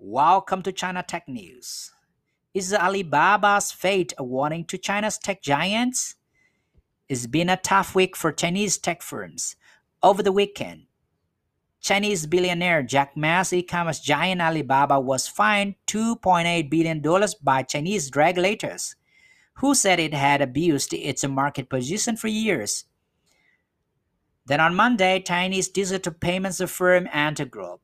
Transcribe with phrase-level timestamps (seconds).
[0.00, 1.90] Welcome to China Tech News.
[2.54, 6.14] Is Alibaba's fate a warning to China's tech giants?
[7.08, 9.56] It's been a tough week for Chinese tech firms.
[10.00, 10.84] Over the weekend,
[11.80, 17.02] Chinese billionaire Jack Ma's e-commerce giant Alibaba was fined $2.8 billion
[17.42, 18.94] by Chinese regulators,
[19.54, 22.84] who said it had abused its market position for years.
[24.46, 27.80] Then on Monday, Chinese digital payments firm Ant Group,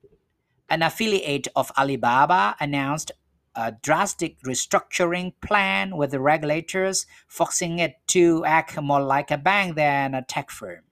[0.74, 3.12] an affiliate of Alibaba, announced
[3.54, 9.76] a drastic restructuring plan with the regulators, forcing it to act more like a bank
[9.76, 10.82] than a tech firm.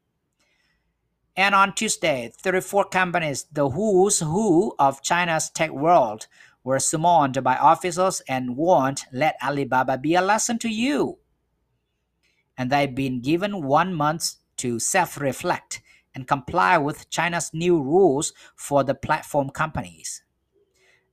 [1.36, 6.28] And on Tuesday, 34 companies, the who's who of China's tech world,
[6.62, 11.18] were summoned by officials and warned, let Alibaba be a lesson to you.
[12.56, 15.82] And they've been given one month to self reflect
[16.14, 20.22] and comply with China's new rules for the platform companies.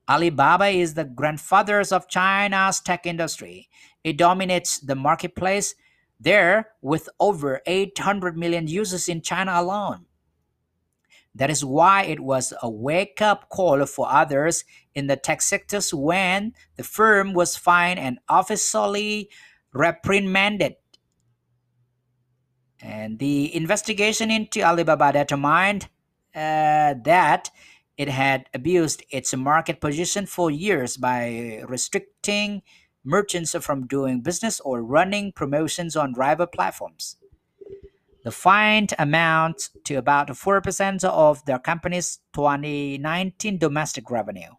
[0.09, 3.69] Alibaba is the grandfathers of China's tech industry.
[4.03, 5.75] It dominates the marketplace
[6.19, 10.05] there with over 800 million users in China alone.
[11.35, 15.93] That is why it was a wake up call for others in the tech sectors
[15.93, 19.29] when the firm was fined and officially
[19.73, 20.75] reprimanded.
[22.81, 25.89] And the investigation into Alibaba determined
[26.33, 27.49] uh, that
[27.97, 32.61] it had abused its market position for years by restricting
[33.03, 37.17] merchants from doing business or running promotions on rival platforms.
[38.23, 44.51] The fine amounts to about 4% of the company's 2019 domestic revenue.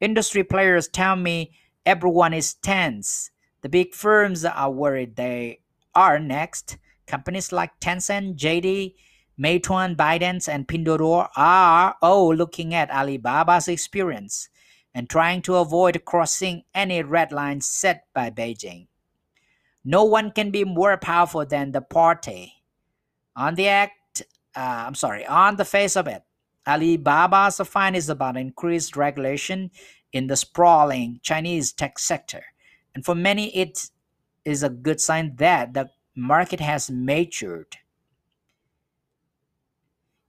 [0.00, 1.52] Industry players tell me
[1.86, 3.30] everyone is tense.
[3.60, 5.60] The big firms are worried they
[5.94, 6.78] are next.
[7.06, 8.94] Companies like Tencent, JD,
[9.38, 14.48] Meituan, ByteDance, and Pinduoduo are all looking at Alibaba's experience
[14.94, 18.86] and trying to avoid crossing any red lines set by Beijing.
[19.84, 22.54] No one can be more powerful than the party.
[23.36, 24.22] On the act,
[24.56, 26.22] uh, I'm sorry, on the face of it,
[26.66, 29.70] Alibaba's fine is about increased regulation
[30.12, 32.44] in the sprawling Chinese tech sector.
[32.94, 33.90] And for many, it
[34.44, 37.76] is a good sign that the market has matured.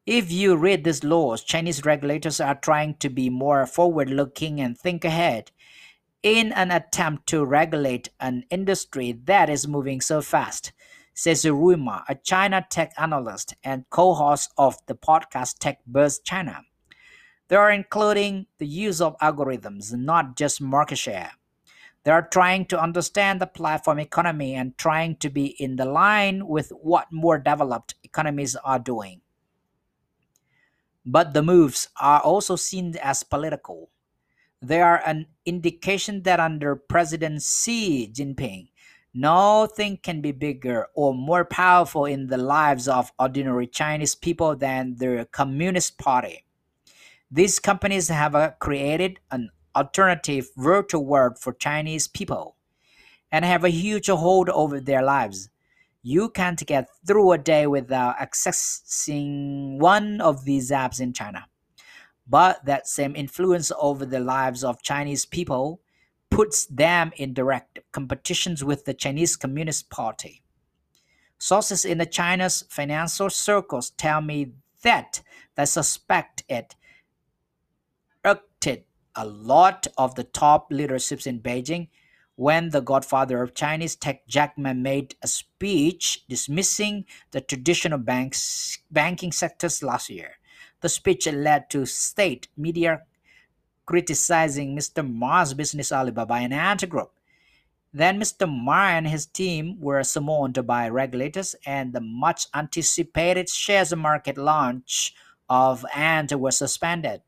[0.06, 4.78] If you read these laws, Chinese regulators are trying to be more forward looking and
[4.78, 5.52] think ahead
[6.22, 10.72] in an attempt to regulate an industry that is moving so fast,
[11.14, 16.20] says Rui Ma, a China tech analyst and co host of the podcast Tech Buzz
[16.20, 16.64] China.
[17.48, 21.32] They are including the use of algorithms, not just market share.
[22.06, 26.48] They are trying to understand the platform economy and trying to be in the line
[26.48, 29.20] with what more developed economies are doing.
[31.06, 33.90] But the moves are also seen as political
[34.62, 38.70] they are an indication that under President Xi Jinping,
[39.14, 44.96] nothing can be bigger or more powerful in the lives of ordinary Chinese people than
[44.98, 46.46] the Communist Party.
[47.30, 52.56] These companies have uh, created an alternative virtual world for Chinese people
[53.32, 55.50] and have a huge hold over their lives.
[56.02, 61.48] You can't get through a day without accessing one of these apps in China.
[62.28, 65.82] But that same influence over the lives of Chinese people
[66.30, 70.44] puts them in direct competitions with the Chinese Communist Party.
[71.38, 74.54] Sources in the China's financial circles tell me
[74.84, 75.22] that
[75.56, 76.76] they suspect it
[79.16, 81.90] a lot of the top leaderships in Beijing
[82.36, 88.80] when the godfather of Chinese tech Jack Ma made a speech dismissing the traditional banks
[88.92, 90.32] banking sectors last year.
[90.82, 93.04] The speech led to state media
[93.86, 95.08] criticizing Mr.
[95.08, 97.12] Ma's business Alibaba and Ant Group.
[97.94, 98.50] Then Mr.
[98.50, 105.14] Ma and his team were summoned by regulators, and the much anticipated shares market launch
[105.48, 107.22] of Ant was suspended.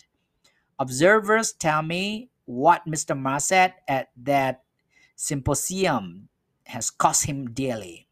[0.80, 3.18] Observers tell me what Mr.
[3.18, 4.64] Ma said at that
[5.16, 6.30] symposium
[6.66, 8.08] has cost him dearly.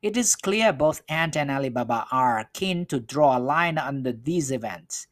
[0.00, 4.50] It is clear both Ant and Alibaba are keen to draw a line under these
[4.50, 5.06] events.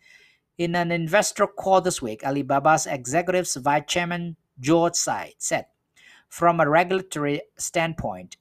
[0.56, 5.66] In an investor call this week, Alibaba's executive vice chairman Joe Tsai said,
[6.28, 8.36] From a regulatory standpoint,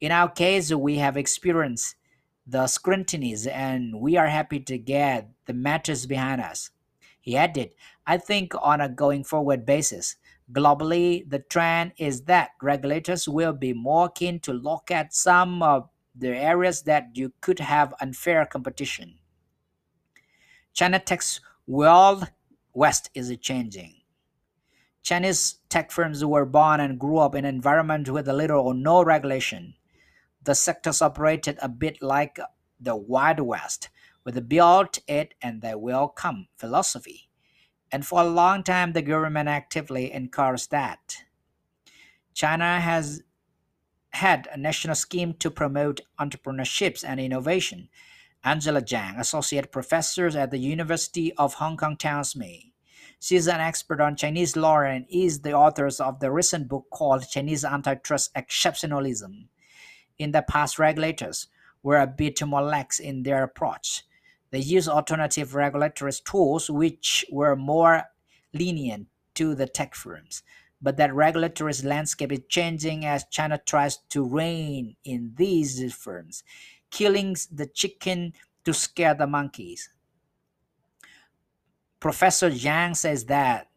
[0.00, 1.96] in our case, we have experienced
[2.46, 6.70] the scrutinies and we are happy to get the matters behind us.
[7.20, 7.74] He added,
[8.06, 10.16] I think on a going forward basis,
[10.52, 15.88] Globally, the trend is that regulators will be more keen to look at some of
[16.14, 19.18] the areas that you could have unfair competition.
[20.72, 22.32] China Tech's World
[22.74, 23.94] West is changing.
[25.02, 29.04] Chinese tech firms were born and grew up in an environment with little or no
[29.04, 29.74] regulation.
[30.42, 32.40] The sectors operated a bit like
[32.80, 33.88] the Wild West,
[34.24, 37.30] with the built it and they will come philosophy.
[37.92, 41.24] And for a long time, the government actively encouraged that.
[42.34, 43.22] China has
[44.12, 47.88] had a national scheme to promote entrepreneurships and innovation.
[48.42, 52.72] Angela Zhang, associate professor at the University of Hong Kong, tells me.
[53.20, 56.86] She is an expert on Chinese law and is the author of the recent book
[56.90, 59.48] called Chinese Antitrust Exceptionalism.
[60.18, 61.48] In the past, regulators
[61.82, 64.04] were a bit more lax in their approach.
[64.50, 68.04] They used alternative regulatory tools which were more
[68.52, 70.42] lenient to the tech firms.
[70.82, 76.42] But that regulatory landscape is changing as China tries to rein in these firms,
[76.90, 78.32] killing the chicken
[78.64, 79.90] to scare the monkeys.
[82.00, 83.68] Professor Zhang says that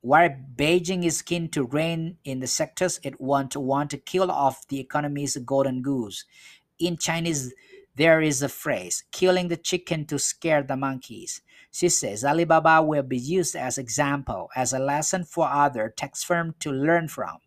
[0.00, 4.66] while Beijing is keen to rein in the sectors, it won't want to kill off
[4.66, 6.24] the economy's golden goose.
[6.80, 7.54] In Chinese,
[7.94, 11.42] there is a phrase, killing the chicken to scare the monkeys.
[11.70, 16.54] She says Alibaba will be used as example, as a lesson for other tech firms
[16.60, 17.38] to learn from.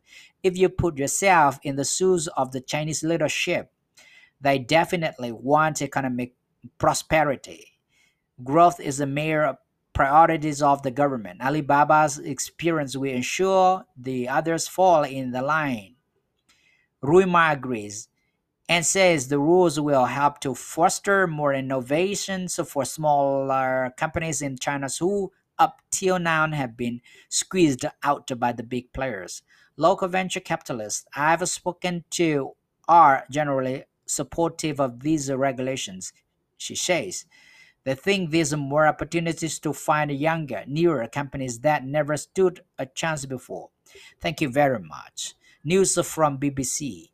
[0.43, 3.71] If you put yourself in the shoes of the Chinese leadership,
[4.39, 6.33] they definitely want economic
[6.77, 7.73] prosperity.
[8.43, 9.57] Growth is a mere
[9.93, 11.41] priorities of the government.
[11.41, 15.95] Alibaba's experience will ensure the others fall in the line.
[17.01, 18.09] Rui Ma agrees
[18.67, 24.87] and says the rules will help to foster more innovations for smaller companies in China
[24.99, 29.41] who up till now have been squeezed out by the big players.
[29.77, 32.53] Local venture capitalists I've spoken to
[32.87, 36.13] are generally supportive of these regulations,
[36.57, 37.25] she says.
[37.83, 43.25] They think there's more opportunities to find younger, newer companies that never stood a chance
[43.25, 43.69] before.
[44.19, 45.35] Thank you very much.
[45.63, 47.09] News from BBC.